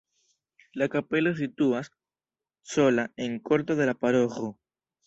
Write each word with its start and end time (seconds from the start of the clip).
La 0.81 0.87
kapelo 0.95 1.33
situas 1.41 1.91
sola 2.73 3.07
en 3.29 3.39
korto 3.51 3.81
de 3.83 3.93
la 3.93 3.99
paroĥo. 4.05 4.53